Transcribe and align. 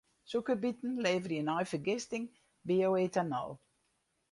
Sûkerbiten 0.31 0.93
leverje 1.03 1.41
nei 1.45 1.65
fergisting 1.71 2.25
bio-etanol. 2.67 3.51